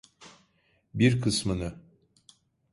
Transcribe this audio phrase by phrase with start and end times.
[0.93, 1.73] Bir kısmını.